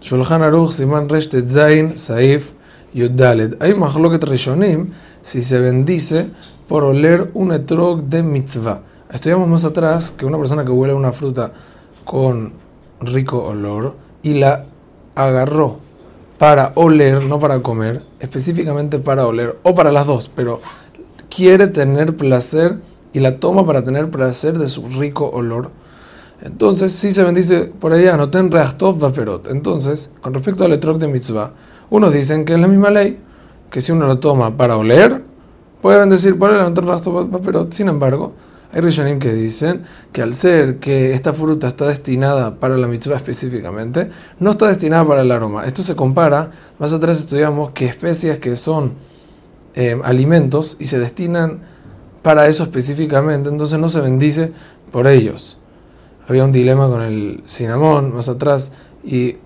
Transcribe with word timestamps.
Shulchan 0.00 0.42
Aruch, 0.42 0.72
Siman 0.72 1.08
Resh 1.08 1.28
Zain, 1.46 1.96
Saif, 1.96 2.52
Yudalet. 2.94 3.60
Hay 3.62 3.74
mahloket 3.74 4.24
rishonim 4.24 4.92
si 5.22 5.42
se 5.42 5.60
bendice 5.60 6.30
por 6.68 6.84
oler 6.84 7.30
un 7.34 7.52
etrog 7.52 8.04
de 8.04 8.22
mitzvah. 8.22 8.82
Estudiamos 9.10 9.48
más 9.48 9.64
atrás 9.64 10.12
que 10.12 10.26
una 10.26 10.38
persona 10.38 10.64
que 10.64 10.70
huele 10.70 10.94
una 10.94 11.12
fruta 11.12 11.52
con 12.04 12.52
rico 13.00 13.42
olor 13.44 13.96
y 14.22 14.34
la 14.34 14.66
agarró 15.14 15.78
para 16.38 16.72
oler, 16.76 17.22
no 17.24 17.40
para 17.40 17.60
comer, 17.62 18.02
específicamente 18.20 18.98
para 18.98 19.26
oler, 19.26 19.58
o 19.62 19.74
para 19.74 19.90
las 19.90 20.06
dos, 20.06 20.30
pero 20.34 20.60
quiere 21.28 21.66
tener 21.66 22.16
placer 22.16 22.80
y 23.12 23.20
la 23.20 23.40
toma 23.40 23.66
para 23.66 23.82
tener 23.82 24.10
placer 24.10 24.58
de 24.58 24.68
su 24.68 24.86
rico 24.86 25.28
olor. 25.28 25.70
Entonces, 26.40 26.92
si 26.92 27.10
se 27.10 27.22
bendice 27.22 27.64
por 27.64 27.92
allá, 27.92 28.16
no 28.16 28.30
ten 28.30 28.50
reachtov 28.50 28.98
vaperot. 28.98 29.48
Entonces, 29.48 30.10
con 30.20 30.34
respecto 30.34 30.64
al 30.64 30.72
etrog 30.72 30.98
de 30.98 31.08
mitzvah, 31.08 31.52
unos 31.90 32.12
dicen 32.12 32.44
que 32.44 32.54
es 32.54 32.60
la 32.60 32.68
misma 32.68 32.90
ley, 32.90 33.18
que 33.70 33.80
si 33.80 33.92
uno 33.92 34.06
lo 34.06 34.18
toma 34.18 34.56
para 34.56 34.76
oler, 34.76 35.24
puede 35.82 35.98
bendecir 35.98 36.38
por 36.38 36.50
él, 36.50 36.58
no 36.58 36.72
ten 36.72 36.86
reachtov 36.86 37.28
vaperot. 37.28 37.72
Sin 37.72 37.88
embargo, 37.88 38.34
hay 38.72 38.82
Rishonim 38.82 39.18
que 39.18 39.32
dicen 39.32 39.82
que 40.12 40.20
al 40.20 40.34
ser 40.34 40.78
que 40.78 41.14
esta 41.14 41.32
fruta 41.32 41.68
está 41.68 41.86
destinada 41.86 42.56
para 42.56 42.76
la 42.76 42.86
mitzvah 42.86 43.16
específicamente, 43.16 44.10
no 44.38 44.50
está 44.50 44.68
destinada 44.68 45.06
para 45.06 45.22
el 45.22 45.32
aroma. 45.32 45.64
Esto 45.64 45.82
se 45.82 45.96
compara, 45.96 46.50
más 46.78 46.92
atrás 46.92 47.18
estudiamos 47.18 47.70
que 47.70 47.86
especias 47.86 48.38
que 48.38 48.56
son 48.56 48.92
eh, 49.74 49.98
alimentos 50.04 50.76
y 50.78 50.86
se 50.86 50.98
destinan 50.98 51.60
para 52.22 52.46
eso 52.46 52.62
específicamente, 52.62 53.48
entonces 53.48 53.78
no 53.78 53.88
se 53.88 54.00
bendice 54.00 54.52
por 54.90 55.06
ellos. 55.06 55.57
Había 56.28 56.44
un 56.44 56.52
dilema 56.52 56.88
con 56.88 57.02
el 57.02 57.42
cinnamon 57.46 58.14
más 58.14 58.28
atrás 58.28 58.70
y 59.02 59.36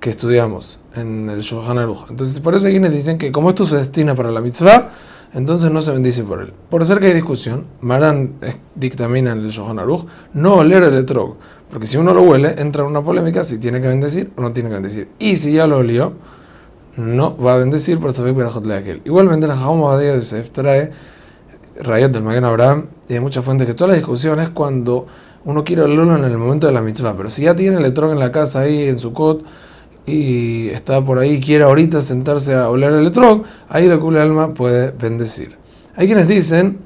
que 0.00 0.10
estudiamos 0.10 0.80
en 0.96 1.28
el 1.30 1.40
Shulchan 1.40 1.78
Aruch. 1.78 2.10
Entonces, 2.10 2.40
por 2.40 2.54
eso 2.54 2.66
quienes 2.66 2.92
dicen 2.92 3.18
que 3.18 3.30
como 3.30 3.50
esto 3.50 3.64
se 3.64 3.76
destina 3.76 4.14
para 4.14 4.30
la 4.30 4.40
mitzvah, 4.40 4.88
entonces 5.34 5.70
no 5.70 5.80
se 5.80 5.92
bendice 5.92 6.24
por 6.24 6.40
él. 6.40 6.52
Por 6.70 6.84
ser 6.86 6.98
que 7.00 7.06
hay 7.06 7.12
discusión, 7.12 7.66
Maran 7.82 8.34
dictamina 8.74 9.32
en 9.32 9.38
el 9.38 9.50
Shulchan 9.50 9.78
Aruch 9.78 10.06
no 10.32 10.54
oler 10.54 10.82
el 10.82 10.94
etrog, 10.94 11.36
porque 11.70 11.86
si 11.86 11.98
uno 11.98 12.14
lo 12.14 12.22
huele, 12.22 12.54
entra 12.58 12.82
en 12.82 12.90
una 12.90 13.02
polémica 13.02 13.44
si 13.44 13.58
tiene 13.58 13.80
que 13.80 13.88
bendecir 13.88 14.32
o 14.36 14.42
no 14.42 14.52
tiene 14.52 14.70
que 14.70 14.74
bendecir. 14.74 15.08
Y 15.18 15.36
si 15.36 15.52
ya 15.52 15.66
lo 15.66 15.78
olió, 15.78 16.14
no 16.96 17.36
va 17.36 17.54
a 17.54 17.56
bendecir 17.58 17.98
por 17.98 18.12
saber 18.12 18.34
que 18.34 18.72
aquel. 18.72 19.02
Igualmente, 19.04 19.46
la 19.46 19.56
Jajam 19.56 19.98
de 19.98 20.16
Yosef 20.16 20.50
trae 20.50 20.90
Rayat 21.80 22.10
del 22.10 22.22
Magen 22.22 22.44
Abraham 22.44 22.86
y 23.08 23.14
hay 23.14 23.20
muchas 23.20 23.44
fuentes 23.44 23.66
que 23.66 23.74
toda 23.74 23.88
la 23.88 23.96
discusión 23.96 24.40
es 24.40 24.50
cuando 24.50 25.06
uno 25.44 25.64
quiere 25.64 25.82
olerlo 25.82 26.16
en 26.16 26.24
el 26.24 26.38
momento 26.38 26.66
de 26.66 26.72
la 26.72 26.82
mitzvah, 26.82 27.16
pero 27.16 27.30
si 27.30 27.42
ya 27.42 27.56
tiene 27.56 27.78
el 27.78 27.84
etrog 27.84 28.12
en 28.12 28.18
la 28.18 28.30
casa 28.30 28.60
ahí 28.60 28.84
en 28.84 28.98
su 28.98 29.12
cot 29.12 29.44
y 30.06 30.68
está 30.68 31.04
por 31.04 31.18
ahí 31.18 31.40
quiere 31.40 31.64
ahorita 31.64 32.00
sentarse 32.00 32.54
a 32.54 32.68
oler 32.68 32.92
el 32.92 33.06
etrog, 33.06 33.42
ahí 33.68 33.88
la 33.88 33.98
cula 33.98 34.22
alma 34.22 34.54
puede 34.54 34.90
bendecir. 34.90 35.56
Hay 35.96 36.06
quienes 36.06 36.28
dicen, 36.28 36.78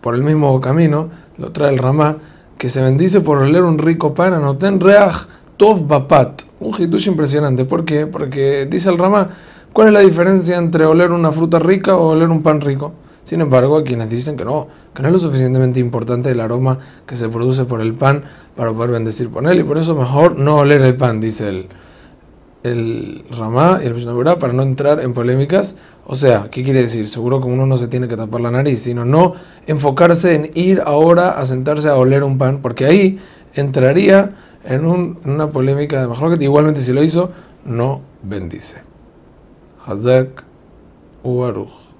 por 0.00 0.14
el 0.14 0.22
mismo 0.22 0.60
camino, 0.60 1.10
lo 1.38 1.52
trae 1.52 1.70
el 1.70 1.78
Ramá, 1.78 2.18
que 2.58 2.68
se 2.68 2.82
bendice 2.82 3.20
por 3.20 3.38
oler 3.38 3.62
un 3.62 3.78
rico 3.78 4.14
pan, 4.14 4.34
anoten 4.34 4.80
reach 4.80 5.26
tov 5.56 5.86
bapat, 5.86 6.42
un 6.60 6.74
hitush 6.80 7.08
impresionante. 7.08 7.64
¿Por 7.64 7.84
qué? 7.84 8.06
Porque 8.06 8.66
dice 8.68 8.90
el 8.90 8.98
Ramá, 8.98 9.28
¿cuál 9.72 9.88
es 9.88 9.94
la 9.94 10.00
diferencia 10.00 10.56
entre 10.56 10.86
oler 10.86 11.12
una 11.12 11.32
fruta 11.32 11.58
rica 11.58 11.96
o 11.96 12.08
oler 12.08 12.28
un 12.28 12.42
pan 12.42 12.60
rico? 12.60 12.92
Sin 13.24 13.40
embargo, 13.40 13.78
hay 13.78 13.84
quienes 13.84 14.10
dicen 14.10 14.36
que 14.36 14.44
no, 14.44 14.68
que 14.94 15.02
no 15.02 15.08
es 15.08 15.14
lo 15.14 15.18
suficientemente 15.20 15.78
importante 15.78 16.30
el 16.30 16.40
aroma 16.40 16.78
que 17.06 17.16
se 17.16 17.28
produce 17.28 17.64
por 17.64 17.80
el 17.80 17.92
pan 17.94 18.24
para 18.56 18.72
poder 18.72 18.90
bendecir 18.90 19.30
por 19.30 19.46
él, 19.46 19.60
y 19.60 19.62
por 19.62 19.78
eso 19.78 19.94
mejor 19.94 20.36
no 20.38 20.56
oler 20.56 20.82
el 20.82 20.96
pan, 20.96 21.20
dice 21.20 21.48
el, 21.48 21.68
el 22.62 23.24
Ramá 23.30 23.80
y 23.82 23.86
el 23.86 23.94
Mishnah 23.94 24.38
para 24.38 24.52
no 24.52 24.62
entrar 24.62 25.00
en 25.00 25.14
polémicas. 25.14 25.76
O 26.06 26.14
sea, 26.14 26.48
¿qué 26.50 26.62
quiere 26.62 26.80
decir? 26.80 27.08
Seguro 27.08 27.40
que 27.40 27.46
uno 27.46 27.66
no 27.66 27.76
se 27.76 27.88
tiene 27.88 28.08
que 28.08 28.16
tapar 28.16 28.40
la 28.40 28.50
nariz, 28.50 28.80
sino 28.82 29.04
no 29.04 29.34
enfocarse 29.66 30.34
en 30.34 30.50
ir 30.54 30.82
ahora 30.84 31.30
a 31.30 31.44
sentarse 31.44 31.88
a 31.88 31.96
oler 31.96 32.24
un 32.24 32.38
pan, 32.38 32.58
porque 32.60 32.86
ahí 32.86 33.18
entraría 33.54 34.34
en, 34.64 34.84
un, 34.84 35.18
una 35.24 35.50
polémica 35.50 36.06
de 36.06 36.38
que 36.38 36.44
igualmente 36.44 36.80
si 36.80 36.92
lo 36.92 37.02
hizo, 37.02 37.30
no 37.64 38.00
bendice. 38.22 38.82
Hazak 39.86 40.44
Uaruj. 41.22 41.91